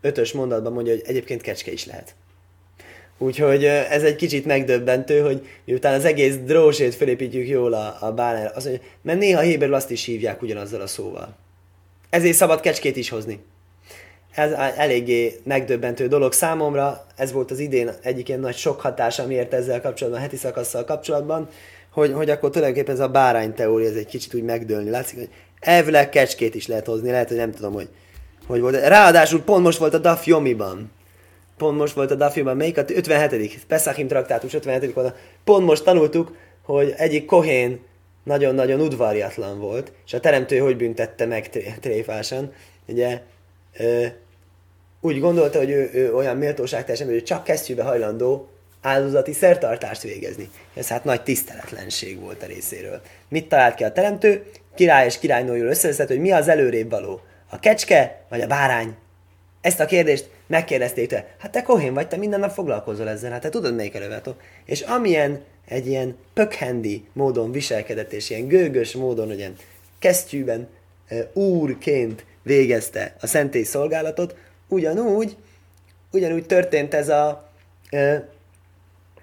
[0.00, 2.14] ötös mondatban mondja, hogy egyébként kecske is lehet.
[3.18, 8.50] Úgyhogy ez egy kicsit megdöbbentő, hogy miután az egész drósét felépítjük jól a, a bárányra,
[8.54, 11.36] az, hogy, mert néha héberül azt is hívják ugyanazzal a szóval.
[12.10, 13.40] Ezért szabad kecskét is hozni
[14.38, 17.06] ez eléggé megdöbbentő dolog számomra.
[17.16, 20.84] Ez volt az idén egyik ilyen nagy sok hatás, amiért ezzel kapcsolatban, a heti szakasszal
[20.84, 21.48] kapcsolatban,
[21.92, 24.90] hogy, hogy akkor tulajdonképpen ez a bárány teória, ez egy kicsit úgy megdőlni.
[24.90, 25.28] Látszik, hogy
[25.60, 27.88] elvileg kecskét is lehet hozni, lehet, hogy nem tudom, hogy,
[28.46, 28.86] hogy volt.
[28.86, 30.90] Ráadásul pont most volt a Daf Yomiban.
[31.58, 33.64] Pont most volt a Daf Yomiban, melyik a 57.
[33.66, 34.96] Pesachim traktátus 57.
[34.96, 35.14] oldal.
[35.44, 37.80] Pont most tanultuk, hogy egyik kohén
[38.24, 42.52] nagyon-nagyon udvarjatlan volt, és a teremtő hogy büntette meg tréfásan,
[42.86, 43.20] ugye
[43.78, 44.06] ö,
[45.00, 48.48] úgy gondolta, hogy ő, ő olyan méltóságteljesen, hogy ő csak kesztyűbe hajlandó
[48.82, 50.50] áldozati szertartást végezni.
[50.74, 53.00] Ez hát nagy tiszteletlenség volt a részéről.
[53.28, 54.44] Mit talált ki a teremtő?
[54.74, 57.20] Király és királynőjül összeveszett, hogy mi az előrébb való?
[57.50, 58.96] A kecske vagy a bárány?
[59.68, 61.34] Ezt a kérdést megkérdezték te.
[61.38, 64.80] Hát te kohén vagy, te minden nap foglalkozol ezzel, hát te tudod melyik a És
[64.80, 69.54] amilyen egy ilyen pökhendi módon viselkedett, és ilyen gőgös módon, ilyen
[69.98, 70.68] kesztyűben
[71.32, 74.36] úrként végezte a szentély szolgálatot,
[74.68, 75.36] ugyanúgy,
[76.12, 77.50] ugyanúgy történt ez a,
[77.90, 78.28] e,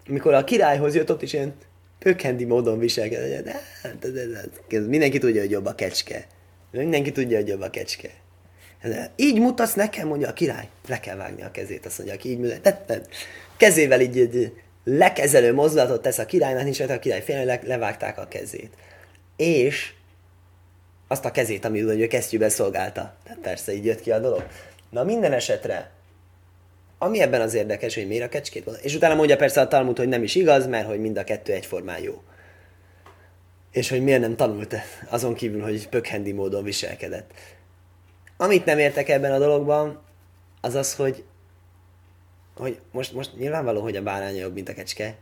[0.07, 1.53] mikor a királyhoz jött, ott is ilyen
[1.99, 3.43] pökhendi módon viselkedett.
[3.43, 3.61] De,
[3.99, 4.25] de, de,
[4.69, 6.27] de, mindenki tudja, hogy jobb a kecske.
[6.71, 8.09] Mindenki tudja, hogy jobb a kecske.
[8.85, 10.67] De így mutatsz nekem, mondja a király.
[10.87, 13.07] Le kell vágni a kezét, azt mondja, aki így mutat.
[13.57, 14.51] Kezével így, így
[14.83, 18.73] lekezelő mozdulatot tesz a királynak, nincs a király félre, levágták a kezét.
[19.35, 19.93] És
[21.07, 23.15] azt a kezét, amit ő kesztyűben szolgálta.
[23.23, 24.45] Tehát persze így jött ki a dolog.
[24.89, 25.91] Na minden esetre,
[26.97, 28.75] ami ebben az érdekes, hogy miért a kecskét van.
[28.81, 31.53] És utána mondja persze a Talmud, hogy nem is igaz, mert hogy mind a kettő
[31.53, 32.21] egyformán jó.
[33.71, 34.75] És hogy miért nem tanult
[35.09, 37.31] azon kívül, hogy pökhendi módon viselkedett.
[38.37, 40.01] Amit nem értek ebben a dologban,
[40.61, 41.23] az az, hogy
[42.57, 45.15] hogy most, most nyilvánvaló, hogy a bárány jobb, mint a kecske.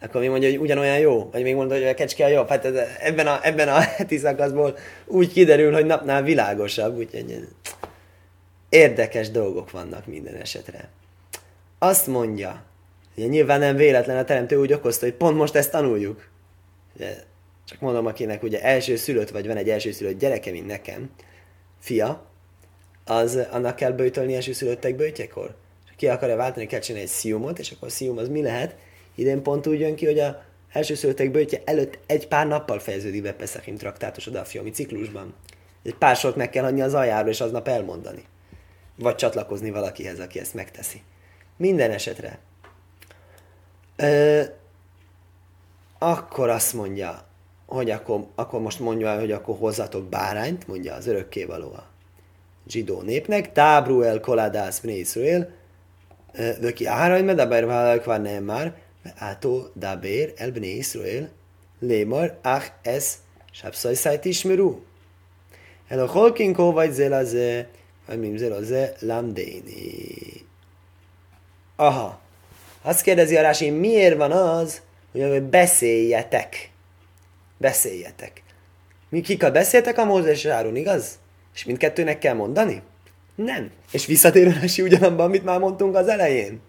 [0.00, 1.30] Akkor mi mondja, hogy ugyanolyan jó?
[1.32, 2.48] Vagy még mondja, hogy a kecske a jobb?
[2.48, 2.64] Hát
[3.00, 7.48] ebben a, ebben a heti szakaszból úgy kiderül, hogy napnál világosabb, úgyhogy
[8.68, 10.88] érdekes dolgok vannak minden esetre.
[11.78, 12.62] Azt mondja,
[13.14, 16.28] hogy nyilván nem véletlen a teremtő úgy okozta, hogy pont most ezt tanuljuk.
[17.64, 21.10] Csak mondom, akinek ugye első szülött, vagy van egy első szülött gyereke, mint nekem,
[21.78, 22.26] fia,
[23.04, 25.54] az annak kell bőtölni első szülöttek bőtjekor
[25.98, 28.76] ki akarja váltani, kell csinálni egy sziumot, és akkor a szium az mi lehet?
[29.14, 33.22] Idén pont úgy jön ki, hogy a első szülöttek bőtje előtt egy pár nappal fejeződik
[33.22, 35.34] be Peszachim traktátus a Dafiomi ciklusban.
[35.82, 38.24] Egy pár sort meg kell adni az aljáról, és aznap elmondani.
[38.96, 41.02] Vagy csatlakozni valakihez, aki ezt megteszi.
[41.56, 42.38] Minden esetre.
[43.96, 44.42] Ö,
[45.98, 47.27] akkor azt mondja,
[47.68, 51.86] hogy akkor, akkor most mondja hogy akkor hozzatok bárányt, mondja az örökkévaló a
[52.68, 55.50] zsidó népnek, tábrú el koládász Israel,
[56.60, 58.74] vöki áharajd mert a vállalk vár nem már,
[59.16, 61.28] átó daber el bne Israel,
[61.80, 63.14] lémar, ach ez,
[63.50, 64.82] sábszajszájt ismerú.
[65.88, 67.68] El a holkinkó vagy zélaze,
[68.06, 70.46] vagy mim zélaze, lamdéni.
[71.76, 72.20] Aha.
[72.82, 76.70] Azt kérdezi a miért van az, hogy beszéljetek?
[77.58, 78.42] Beszéljetek.
[79.08, 81.18] Mi kikkal beszéltek a Mózes és Áron, igaz?
[81.54, 82.82] És mindkettőnek kell mondani?
[83.34, 83.70] Nem.
[83.90, 86.60] És visszatérő Rasi ugyanabban, amit már mondtunk az elején.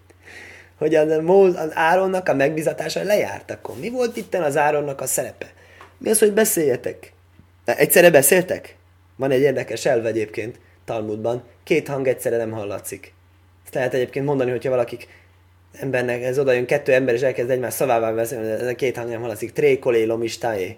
[0.78, 1.08] Hogy az,
[1.56, 3.78] az Áronnak a megbizatása lejárt akkor.
[3.78, 5.52] Mi volt itt az Áronnak a szerepe?
[5.98, 7.12] Mi az, hogy beszéljetek?
[7.64, 8.76] Egyszerre beszéltek?
[9.16, 11.42] Van egy érdekes elv egyébként Talmudban.
[11.64, 13.12] Két hang egyszerre nem hallatszik.
[13.64, 15.08] Ezt lehet egyébként mondani, hogyha valakik
[15.72, 19.08] embernek, ez oda jön kettő ember, és elkezd egymás szavával beszélni, ez a két hang
[19.08, 19.52] nem hallatszik.
[19.52, 20.76] Trékolé lomistáé.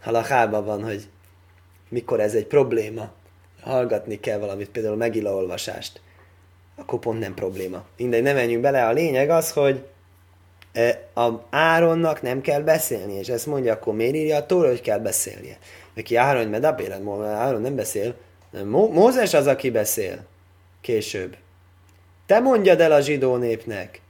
[0.00, 1.08] Halachában van, hogy
[1.88, 3.12] mikor ez egy probléma
[3.60, 6.00] hallgatni kell valamit, például Megilla olvasást,
[6.76, 7.84] akkor pont nem probléma.
[7.96, 8.86] Mindegy, nem menjünk bele.
[8.86, 9.84] A lényeg az, hogy
[10.72, 14.80] e, a Áronnak nem kell beszélni, és ezt mondja, akkor miért írja a Tóra, hogy
[14.80, 15.58] kell beszélnie?
[15.94, 18.14] Neki Áron, hogy medabélet, Áron nem beszél,
[18.62, 20.26] Mózes az, aki beszél.
[20.80, 21.36] Később.
[22.26, 24.00] Te mondjad el a zsidó népnek.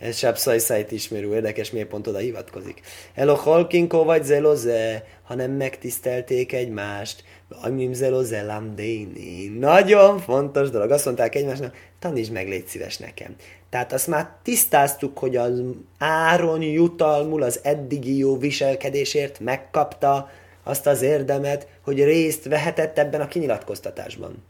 [0.00, 2.80] Ez Sápszajszájt ismerő, érdekes miért pont oda hivatkozik.
[3.14, 7.24] Eloholkinko vagy zeloze, hanem megtisztelték egymást.
[7.62, 9.46] Amim zeloze lamdéni.
[9.58, 10.90] Nagyon fontos dolog.
[10.90, 13.34] Azt mondták egymásnak, tanítsd meg, légy szíves nekem.
[13.70, 15.62] Tehát azt már tisztáztuk, hogy az
[15.98, 20.30] Áron jutalmul az eddigi jó viselkedésért megkapta
[20.62, 24.44] azt az érdemet, hogy részt vehetett ebben a kinyilatkoztatásban.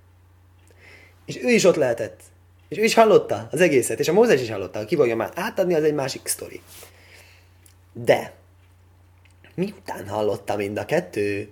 [1.26, 2.20] És ő is ott lehetett.
[2.70, 5.74] És ő is hallotta az egészet, és a Mózes is hallotta, ki fogja már átadni,
[5.74, 6.60] az egy másik sztori.
[7.92, 8.34] De,
[9.54, 11.50] miután hallotta mind a kettő,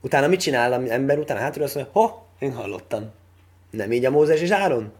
[0.00, 3.10] utána mit csinál az ember, utána hátul azt mondja, ho, én hallottam.
[3.70, 4.92] Nem így a Mózes és Áron?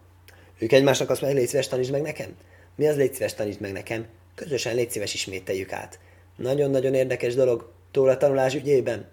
[0.59, 2.37] Ők egymásnak azt mondják, légy szíves, tanítsd meg nekem.
[2.75, 4.07] Mi az légy szíves, tanítsd meg nekem?
[4.35, 5.99] Közösen légy szíves, ismételjük át.
[6.37, 9.09] Nagyon-nagyon érdekes dolog Tóra tanulás ügyében.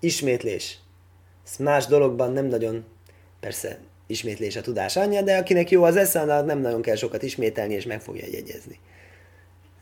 [0.00, 0.78] Ismétlés.
[1.46, 2.84] Ez más dologban nem nagyon,
[3.40, 3.78] persze
[4.10, 7.74] ismétlés a tudás anyja, de akinek jó az esze, annak nem nagyon kell sokat ismételni,
[7.74, 8.78] és meg fogja jegyezni.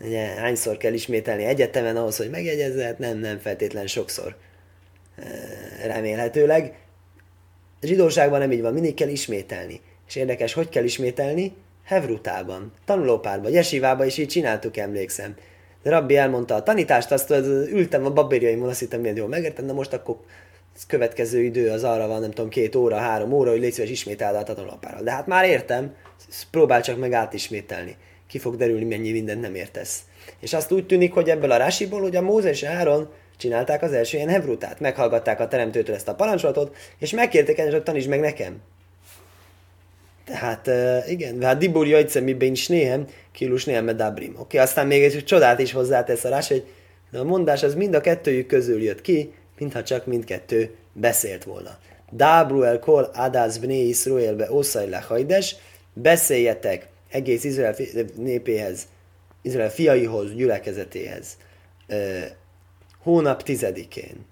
[0.00, 2.84] Ugye, hányszor kell ismételni egyetemen ahhoz, hogy megjegyezze?
[2.84, 4.36] Hát nem, nem feltétlen sokszor.
[5.84, 6.74] Remélhetőleg.
[7.80, 9.80] A zsidóságban nem így van, mindig kell ismételni.
[10.08, 11.52] És érdekes, hogy kell ismételni?
[11.84, 15.36] Hevrutában, tanulópárban, jesivában is így csináltuk, emlékszem.
[15.82, 17.30] De Rabbi elmondta a tanítást, azt
[17.70, 20.16] ültem a babériaimon, azt hittem, milyen jól megértem, na most akkor
[20.86, 24.34] következő idő az arra van, nem tudom, két óra, három óra, hogy légy szíves ismételd
[24.34, 25.02] át a tanulapára.
[25.02, 25.94] De hát már értem,
[26.50, 27.96] próbál csak meg átismételni.
[28.28, 30.00] Ki fog derülni, mennyi mindent nem értesz.
[30.40, 34.16] És azt úgy tűnik, hogy ebből a rásiból, hogy a Mózes Áron csinálták az első
[34.16, 34.80] ilyen hevrutát.
[34.80, 38.60] Meghallgatták a teremtőtől ezt a parancsolatot, és megkérték el, hogy tanítsd meg nekem.
[40.24, 44.30] Tehát uh, igen, hát dibur jajce mi is néhem, kilus néhem medabrim.
[44.30, 46.64] Oké, okay, aztán még egy csodát is hozzátesz a rás, hogy
[47.12, 51.78] a mondás az mind a kettőjük közül jött ki, mintha csak mindkettő beszélt volna.
[52.10, 55.56] Dábru el kol adász bné Iszruelbe oszaj hajdes,
[55.92, 57.74] beszéljetek egész Izrael
[58.16, 58.86] népéhez,
[59.42, 61.36] Izrael fiaihoz, gyülekezetéhez,
[63.02, 64.26] hónap tizedikén.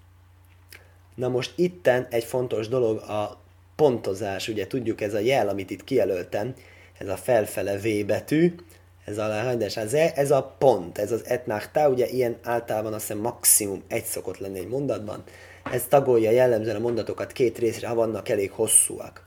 [1.15, 3.41] Na most itten egy fontos dolog a
[3.77, 6.55] pontozás, ugye tudjuk ez a jel, amit itt kijelöltem,
[6.99, 8.55] ez a felfele V betű,
[9.07, 13.23] ez a lehajdes, ez, ez a pont, ez az etnáktá, ugye ilyen általában azt hiszem
[13.23, 15.25] maximum egy szokott lenni egy mondatban,
[15.73, 19.27] ez tagolja jellemzően a mondatokat két részre, ha vannak elég hosszúak.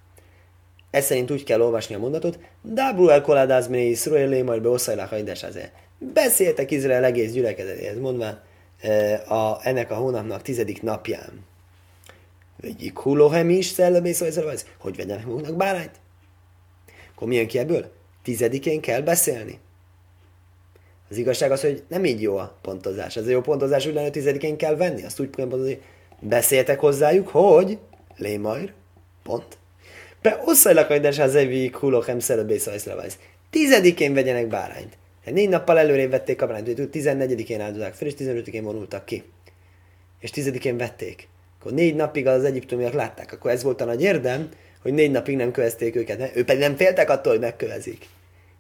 [0.92, 5.44] Ez szerint úgy kell olvasni a mondatot, Dábru el koládáz mini Iszruelé, majd beoszajlá hajdes
[5.44, 5.60] az
[5.98, 8.40] Beszéltek Izrael egész gyülekezetéhez, mondva
[8.82, 11.46] e, a, ennek a hónapnak tizedik napján.
[12.62, 14.24] Egy hulóhem is szellebész,
[14.80, 16.00] hogy vegyenek maguknak bárányt?
[17.16, 17.92] Akkor milyen ki ebből?
[18.24, 19.60] Tizedikén kell beszélni.
[21.10, 23.18] Az igazság az, hogy nem így jó a pontozás.
[23.18, 25.04] Ez a jó pontozás úgy lenne, tizedikén kell venni.
[25.04, 25.82] Azt úgy pontozni,
[26.20, 27.78] beszéltek hozzájuk, hogy
[28.18, 28.74] lémajr,
[29.24, 29.58] pont.
[30.22, 32.70] Be osszajlak, hogy az evi kulochem szelebész
[33.50, 34.98] Tizedikén vegyenek bárányt.
[35.26, 39.24] Hát négy nappal előrébb vették a bárányt, hogy 14-én áldozák fel, és 15-én vonultak ki.
[40.20, 41.28] És tizedikén vették.
[41.60, 43.34] Akkor négy napig az egyiptomiak látták.
[43.34, 44.50] Akkor ez volt a nagy érdem,
[44.82, 46.36] hogy négy napig nem kövezték őket.
[46.36, 48.06] Ő pedig nem féltek attól, hogy megkövezik.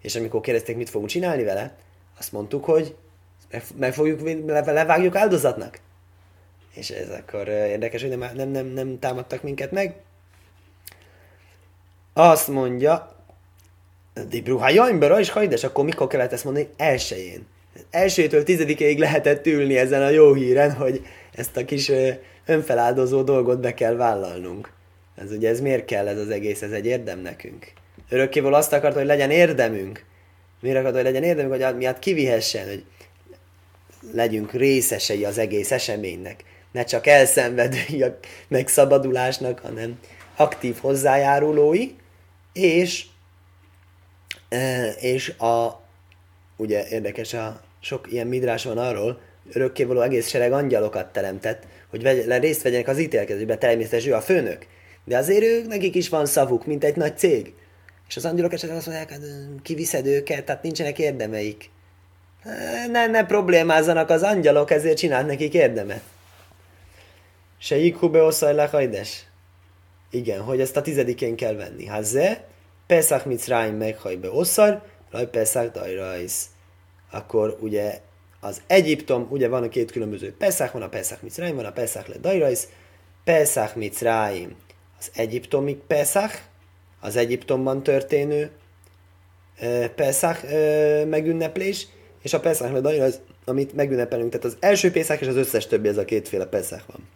[0.01, 1.77] És amikor kérdezték, mit fogunk csinálni vele,
[2.19, 2.95] azt mondtuk, hogy
[3.75, 5.79] meg fogjuk, levágjuk áldozatnak.
[6.73, 9.95] És ez akkor érdekes, hogy nem, nem, nem, nem támadtak minket meg.
[12.13, 13.15] Azt mondja,
[14.27, 16.69] Dibruha Jajmbera is hajdes, akkor mikor kellett ezt mondani?
[16.77, 17.47] Elsőjén.
[17.89, 21.91] Elsőtől tizedikéig lehetett ülni ezen a jó híren, hogy ezt a kis
[22.45, 24.71] önfeláldozó dolgot be kell vállalnunk.
[25.15, 27.71] Ez ugye ez miért kell ez az egész, ez egy érdem nekünk.
[28.09, 30.05] Örökkéval azt akart, hogy legyen érdemünk.
[30.59, 32.83] Miért akart, hogy legyen érdemünk, hogy miatt kivihessen, hogy
[34.13, 36.43] legyünk részesei az egész eseménynek.
[36.71, 39.99] Ne csak elszenvedői a megszabadulásnak, hanem
[40.35, 41.89] aktív hozzájárulói,
[42.53, 43.05] és,
[44.99, 45.81] és a,
[46.57, 49.21] ugye érdekes, a sok ilyen midrás van arról,
[49.53, 54.67] örökkévaló egész sereg angyalokat teremtett, hogy vegy, részt vegyenek az ítélkezésben, természetesen ő a főnök.
[55.05, 57.53] De azért ők, nekik is van szavuk, mint egy nagy cég.
[58.09, 59.21] És az angyalok esetleg azt mondják, hát
[59.61, 61.69] kiviszed őket, tehát nincsenek érdemeik.
[62.91, 66.01] Ne, ne problémázzanak az angyalok, ezért csinált nekik érdemet.
[67.57, 68.69] Se jikhube oszaj.
[70.11, 71.85] Igen, hogy ezt a tizedikén kell venni.
[71.85, 72.43] Hát ze,
[72.87, 76.45] Pesach Mitzrayim meghajbe oszar, raj Pesach dajrajsz.
[77.11, 77.99] Akkor ugye
[78.39, 82.09] az Egyiptom, ugye van a két különböző Pesach, van a Pesach Mitzrayim, van a Pesach
[82.09, 82.67] le dajrajsz.
[83.23, 84.55] Pesach Mitzrayim,
[84.99, 86.39] az egyiptomi Pesach,
[86.99, 88.49] az Egyiptomban történő
[89.95, 90.45] Pesach
[91.05, 91.87] megünneplés,
[92.21, 94.29] és a Pesach le dajrajsz, amit megünnepelünk.
[94.29, 97.07] Tehát az első Pesach és az összes többi, ez a kétféle Pesach van.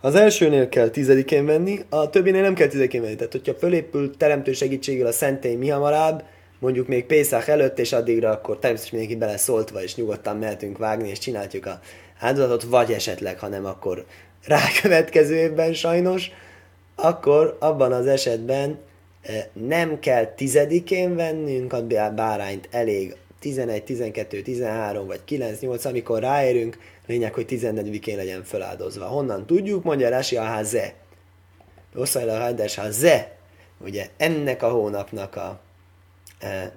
[0.00, 3.14] Az elsőnél kell tizedikén venni, a többinél nem kell tizedikén venni.
[3.14, 6.22] Tehát, hogyha fölépül teremtő segítségével a szentély mi hamarabb,
[6.58, 11.08] mondjuk még Pészák előtt, és addigra akkor természetesen mindenki bele szóltva, és nyugodtan mehetünk vágni,
[11.08, 11.80] és csináljuk a
[12.18, 14.04] áldozatot, vagy esetleg, ha nem, akkor
[14.46, 16.30] rákövetkező évben sajnos,
[17.02, 18.78] akkor abban az esetben
[19.22, 26.20] eh, nem kell tizedikén vennünk a bárányt, elég 11, 12, 13 vagy 9, 8, amikor
[26.20, 29.06] ráérünk, lényeg, hogy 14-én legyen feláldozva.
[29.06, 29.84] Honnan tudjuk?
[29.84, 30.94] Mondja Rási a haze.
[31.94, 33.36] Oszajla Hajdes haze.
[33.78, 35.60] Ugye ennek a hónapnak a
[36.38, 36.72] e,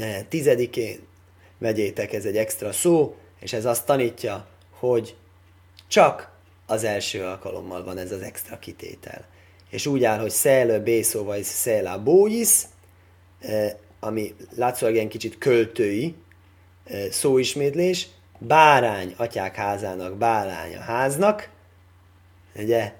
[0.00, 0.98] e, tizedikén
[1.58, 5.16] vegyétek, ez egy extra szó, és ez azt tanítja, hogy
[5.88, 6.33] csak
[6.66, 9.24] az első alkalommal van ez az extra kitétel.
[9.70, 12.66] És úgy áll, hogy szelő, bészó vagy szélá bóisz,
[13.40, 16.14] e, ami látszólag ilyen kicsit költői
[17.10, 18.08] szóismétlés,
[18.38, 21.48] bárány atyák házának, bárány a háznak,
[22.56, 22.92] ugye,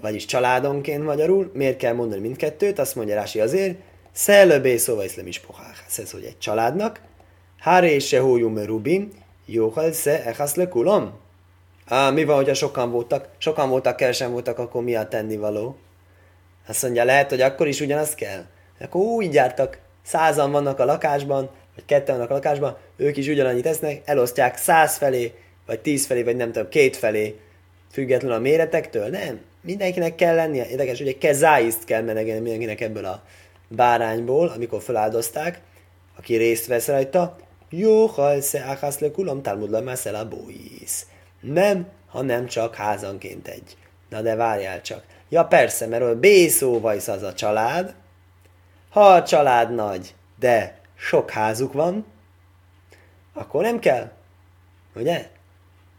[0.00, 3.78] vagyis családonként magyarul, miért kell mondani mindkettőt, azt mondja Rási azért,
[4.12, 7.00] szellöbé szóval iszlem is pohách, ez hogy egy családnak,
[7.58, 9.10] háré se hójum rubim,
[9.46, 11.22] jóhal se echasz le kulom.
[11.86, 15.76] Á, mi van, hogyha sokan voltak, sokan voltak, kevesen voltak, akkor mi a tennivaló?
[16.66, 18.44] Azt mondja, lehet, hogy akkor is ugyanazt kell.
[18.80, 23.66] Akkor úgy jártak, százan vannak a lakásban, vagy ketten vannak a lakásban, ők is ugyanannyit
[23.66, 25.32] esznek, elosztják száz felé,
[25.66, 27.40] vagy tíz felé, vagy nem tudom, két felé,
[27.90, 29.08] függetlenül a méretektől.
[29.08, 30.68] Nem, mindenkinek kell lennie.
[30.68, 33.22] Érdekes, hogy egy kezáiszt kell menegelni mindenkinek ebből a
[33.68, 35.60] bárányból, amikor feláldozták,
[36.16, 37.36] aki részt vesz rajta,
[37.70, 41.06] jó, ha se áhász le kulam, talmud le a bóisz.
[41.52, 43.76] Nem, hanem csak házanként egy.
[44.08, 45.04] Na de várjál csak.
[45.28, 47.94] Ja persze, mert a B szóvajsz az a család.
[48.90, 52.06] Ha a család nagy, de sok házuk van,
[53.32, 54.10] akkor nem kell.
[54.94, 55.26] Ugye?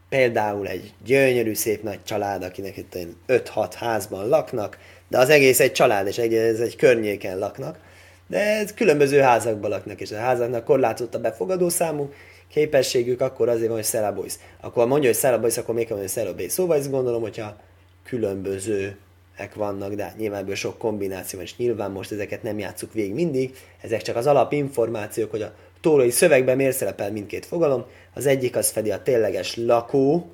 [0.09, 4.77] Például egy gyönyörű, szép nagy család, akinek itt 5-6 házban laknak,
[5.07, 7.79] de az egész egy család, és egy, ez egy környéken laknak,
[8.27, 12.13] de ez különböző házakban laknak, és a házaknak korlátozott a befogadó számú
[12.49, 14.39] képességük, akkor azért van, hogy szelaboisz.
[14.61, 16.49] Akkor mondja, hogy szelaboisz, akkor még kell mondani, hogy.
[16.49, 17.55] Szóval ezt gondolom, hogyha
[18.03, 22.93] különbözőek vannak, de hát nyilván ebből sok kombináció van, és nyilván most ezeket nem játsszuk
[22.93, 27.85] végig mindig, ezek csak az alapinformációk, hogy a tórai szövegben miért szerepel mindkét fogalom.
[28.13, 30.29] Az egyik az fedi a tényleges lakó,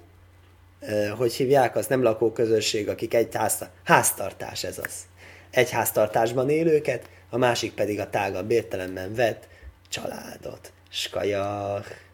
[1.17, 4.93] hogy hívják, az nem lakóközösség, akik egy ház, háztartás ez az.
[5.49, 9.47] Egy háztartásban élőket, a másik pedig a tágabb értelemben vett
[9.89, 10.71] családot.
[10.91, 12.10] シカヤー。